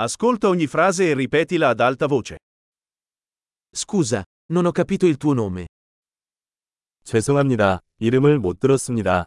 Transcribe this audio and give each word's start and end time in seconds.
Ascolta 0.00 0.46
ogni 0.46 0.68
frase 0.68 1.10
e 1.10 1.14
ripetila 1.14 1.70
ad 1.70 1.80
alta 1.80 2.06
voce. 2.06 2.38
Scusa, 3.68 4.22
non 4.52 4.64
ho 4.64 4.70
capito 4.70 5.06
il 5.06 5.16
tuo 5.16 5.32
nome. 5.32 5.66
죄송합니다. 7.02 7.80
이름을 7.98 8.38
못 8.38 8.60
들었습니다. 8.60 9.26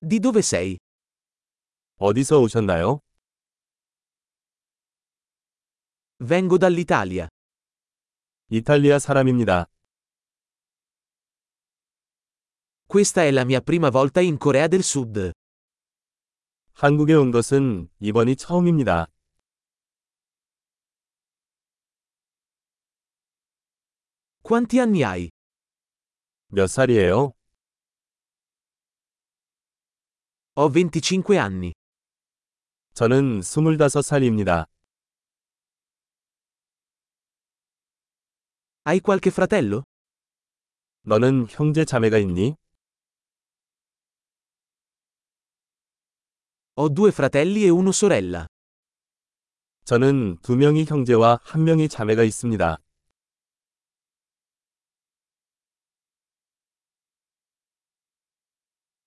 Di 0.00 0.18
dove 0.18 0.42
sei? 0.42 0.76
어디서 1.98 2.40
오셨나요? 2.40 2.98
Vengo 6.18 6.58
dall'Italia. 6.58 7.28
이탈리아 8.50 8.98
사람입니다. 8.98 9.66
Questa 12.88 13.22
è 13.22 13.30
la 13.30 13.44
mia 13.44 13.60
prima 13.60 13.90
volta 13.90 14.20
in 14.20 14.36
Corea 14.36 14.66
del 14.66 14.82
Sud. 14.82 15.30
한국에 16.74 17.14
온 17.14 17.30
것은 17.30 17.88
이번이 18.00 18.34
처음입니다. 18.34 19.06
Quanti 24.42 24.80
anni 24.80 25.02
hai? 25.04 25.30
몇 26.48 26.66
살이에요? 26.66 27.32
Ho 30.56 30.68
25 30.68 31.34
anni. 31.34 31.72
저는 32.94 33.40
25살입니다. 33.40 34.66
Hai 38.84 38.98
qualche 39.00 39.30
fratello? 39.30 39.84
너는 41.02 41.46
형제 41.48 41.84
자매가 41.84 42.18
있니? 42.18 42.56
Ho 46.75 46.89
due 46.89 47.11
fratelli 47.11 47.65
e 47.65 47.69
una 47.69 47.91
sorella. 47.91 48.47
저는 49.83 50.37
두 50.41 50.55
명이 50.55 50.85
형제와 50.85 51.39
한 51.43 51.63
명이 51.63 51.89
자매가 51.89 52.23
있습니다. 52.23 52.77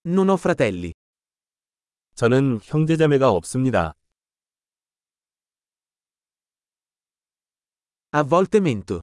Non 0.05 0.29
ho 0.29 0.35
fratelli. 0.35 0.93
저는 2.15 2.61
형제 2.63 2.97
자매가 2.97 3.31
없습니다. 3.31 3.95
A 8.15 8.23
volte 8.23 8.59
mento. 8.59 9.01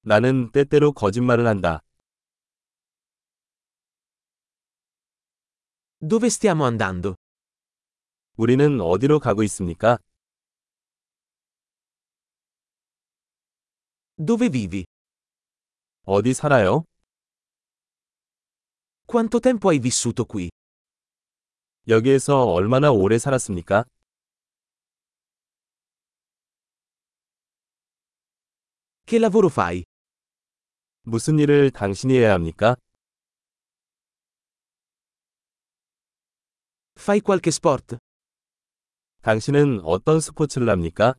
나는 0.00 0.50
때때로 0.50 0.92
거짓말을 0.92 1.46
한다. 1.46 1.80
Dove 6.00 6.26
stiamo 6.28 6.64
andando? 6.64 7.14
우리는 8.38 8.80
어디로 8.80 9.20
가고 9.20 9.42
있습니까? 9.44 9.98
Dove 14.16 14.48
vivi? 14.50 14.84
어디 16.04 16.34
살아요? 16.34 16.84
Quanto 19.06 19.38
tempo 19.40 19.70
hai 19.70 19.78
vissuto 19.78 20.24
qui? 20.24 20.50
여기에서 21.88 22.44
얼마나 22.44 22.90
오래 22.90 23.18
살았습니까? 23.18 23.84
Che 29.06 29.18
lavoro 29.18 29.48
fai? 29.48 29.84
무슨 31.02 31.38
일을 31.38 31.70
당신이 31.70 32.16
해야 32.16 32.32
합니까? 32.32 32.76
Fai 36.96 37.20
qualche 37.20 37.50
sport? 37.50 37.98
당신은 39.22 39.80
어떤 39.84 40.20
스포츠를 40.20 40.68
합니까? 40.68 41.14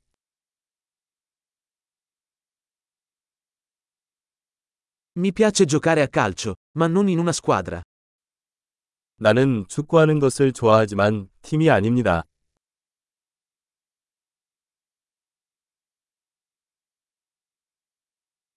Mi 5.18 5.32
piace 5.32 5.66
giocare 5.66 6.02
a 6.02 6.08
calcio, 6.08 6.56
ma 6.78 6.88
non 6.88 7.08
in 7.08 7.20
una 7.20 7.32
squadra. 7.32 7.82
나는 9.18 9.66
축구하는 9.70 10.20
것을 10.20 10.52
좋아하지만 10.52 11.30
팀이 11.42 11.70
아닙니다. 11.70 12.24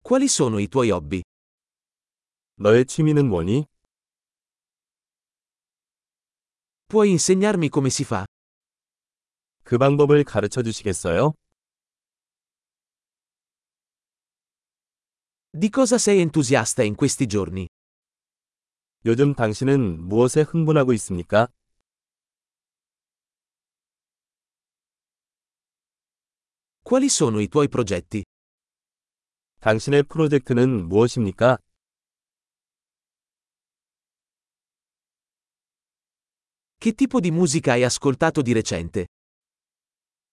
Quali 0.02 0.26
sono 0.26 0.58
i 0.58 0.66
tuoi 0.68 0.90
hobby? 0.90 1.22
너의 2.56 2.86
취미는 2.86 3.28
뭐니? 3.28 3.66
Puoi 6.88 7.10
insegnarmi 7.10 7.68
come 7.68 7.88
si 7.88 8.04
fa? 8.04 8.24
그 9.72 9.78
방법을 9.78 10.24
가르쳐 10.24 10.62
주시겠어요? 10.62 11.34
Di 15.52 15.70
cosa 15.70 15.96
sei 15.96 16.20
entusiasta 16.20 16.82
in 16.84 16.94
questi 16.94 17.26
giorni? 17.26 17.68
요즘 19.06 19.34
당신은 19.34 20.08
무엇에 20.08 20.42
흥분하고 20.42 20.92
있습니까? 20.94 21.48
Quali 26.82 27.08
sono 27.08 27.40
i 27.40 27.48
tuoi 27.48 27.68
progetti? 27.68 28.24
당신의 29.60 30.04
프로젝트는 30.04 30.88
무엇입니까? 30.88 31.58
Che 36.78 36.92
tipo 36.92 37.20
di 37.20 37.30
musica 37.30 37.72
hai 37.72 37.82
ascoltato 37.84 38.40
di 38.40 38.52
recente? 38.52 39.08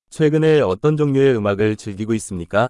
최근에 0.09 0.61
어떤 0.61 0.95
종류의 0.97 1.35
음악을 1.35 1.75
즐기고 1.75 2.13
있습니까? 2.15 2.69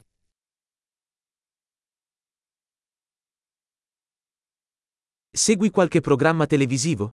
Segui 5.33 5.69
qualche 5.69 6.01
programma 6.01 6.47
televisivo? 6.47 7.11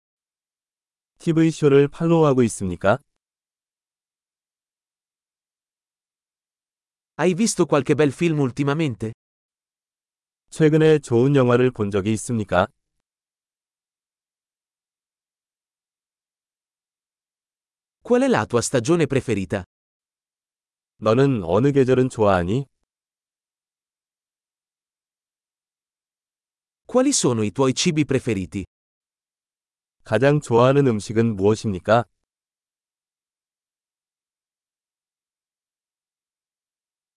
TV쇼를 1.19 1.89
팔로우하고 1.89 2.43
있습니까? 2.45 2.99
Hai 7.19 7.35
visto 7.35 7.67
qualche 7.67 7.95
bel 7.95 8.11
film 8.13 8.41
ultimamente? 8.41 9.13
최근에 10.51 10.99
좋은 11.01 11.37
영화를 11.37 11.71
본 11.71 11.91
적이 11.91 12.13
있습니까? 12.15 12.67
Qual 18.03 18.23
è 18.23 18.29
la 18.29 18.47
tua 18.47 18.61
stagione 18.61 19.07
preferita? 19.07 19.63
너는 20.98 21.44
어느 21.44 21.72
계절은 21.72 22.10
좋아하니? 22.10 22.66
Quali 26.88 27.10
sono 27.12 27.44
i 27.44 27.52
tuoi 27.52 27.74
cibi 27.74 28.06
preferiti? 28.06 28.64
가장 30.04 30.40
좋아하는 30.40 30.88
음식은 30.88 31.36
무엇입니까? 31.36 32.06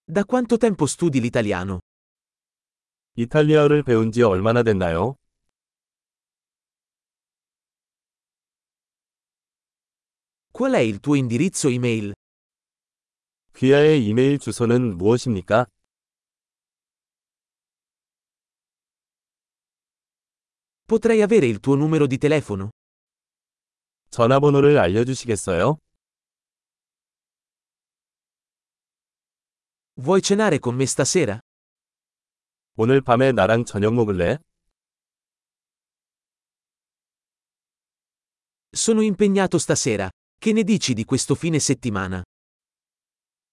Da 0.06 0.24
quanto 0.24 0.56
tempo 0.56 0.86
studi 0.86 1.20
l'italiano? 1.20 1.80
이탈리아어를 3.14 3.82
배운 3.82 4.10
지 4.10 4.22
얼마나 4.22 4.62
됐나요? 4.62 5.16
Qual 10.50 10.72
è 10.72 10.80
il 10.80 10.98
tuo 11.00 11.14
indirizzo 11.14 11.68
email? 11.68 12.12
귀하의 13.57 14.05
이메일 14.05 14.39
주소는 14.39 14.97
무엇입니까? 14.97 15.67
Potrei 20.85 21.21
avere 21.21 21.47
il 21.47 21.59
tuo 21.59 21.75
numero 21.75 22.07
di 22.07 22.17
telefono? 22.17 22.69
전화번호를 24.09 24.77
알려주시겠어요? 24.77 25.77
Vuoi 29.95 30.21
cenare 30.21 30.59
con 30.59 30.75
me 30.75 30.85
stasera? 30.85 31.39
오늘 32.75 33.01
밤에 33.01 33.31
나랑 33.31 33.65
저녁 33.65 33.93
먹을래? 33.93 34.39
Sono 38.71 39.01
impegnato 39.01 39.57
stasera. 39.59 40.09
Che 40.39 40.51
ne 40.51 40.63
dici 40.63 40.93
di 40.93 41.05
questo 41.05 41.35
fine 41.35 41.59
settimana? 41.59 42.23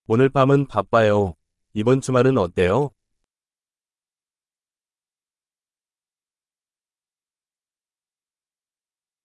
오늘 0.08 0.30
밤은 0.30 0.68
바빠요. 0.68 1.34
이번 1.74 2.00
주말은 2.00 2.38
어때요? 2.38 2.92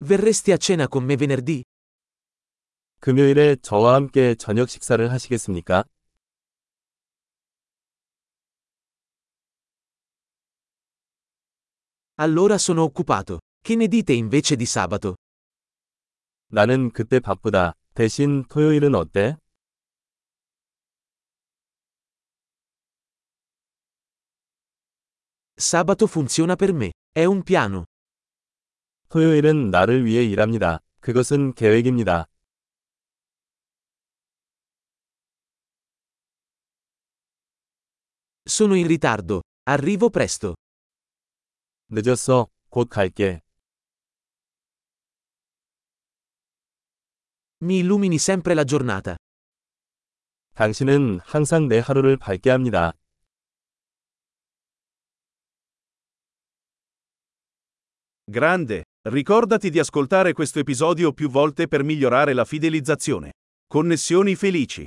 Verresti 0.03 0.53
a 0.53 0.59
cena 0.59 0.87
con 0.91 1.05
me 1.05 1.17
venerdì? 1.17 1.65
금요일에 3.01 3.57
저와 3.57 3.95
함께 3.95 4.35
저녁 4.35 4.71
식사를 4.71 5.11
하시겠습니까? 5.13 5.85
Allora 12.17 12.57
sono 12.57 12.85
occupato. 12.85 13.41
Che 13.63 13.75
ne 13.77 13.87
dite 13.87 14.15
invece 14.15 14.57
di 14.57 14.65
sabato? 14.65 15.17
나는 16.49 16.91
그때 16.91 17.21
바쁘다. 17.21 17.75
대신 17.93 18.45
토요일은 18.49 18.95
어때? 18.95 19.37
Sabato 25.60 26.08
funziona 26.08 26.56
per 26.56 26.74
me. 26.74 26.92
È 27.12 27.24
un 27.24 27.44
piano. 27.44 27.86
토요일은 29.10 29.70
나를 29.70 30.06
위해 30.06 30.24
일합니다. 30.24 30.80
그것은 31.00 31.54
계획입니다. 31.54 32.28
Sono 38.48 38.76
in 38.76 38.86
ritardo. 38.86 39.42
Arrivo 39.68 40.10
presto. 40.10 40.56
늦었어. 41.90 42.48
곧 42.70 42.90
갈게. 42.90 43.42
Mi 47.62 47.80
illumini 47.80 48.18
sempre 48.18 48.54
la 48.54 48.66
giornata. 48.66 49.16
당신은 50.56 51.20
항상 51.24 51.68
내 51.68 51.80
하루를 51.80 52.18
밝게 52.18 52.50
합니다. 52.50 52.94
Grande, 58.31 58.85
ricordati 59.09 59.71
di 59.71 59.81
ascoltare 59.81 60.33
questo 60.33 60.61
episodio 60.61 61.13
più 61.13 61.29
volte 61.29 61.67
per 61.67 61.83
migliorare 61.83 62.33
la 62.33 62.45
fidelizzazione. 62.45 63.33
Connessioni 63.67 64.37
felici. 64.37 64.85